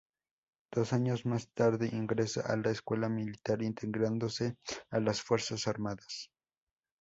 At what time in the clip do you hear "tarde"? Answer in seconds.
1.53-1.87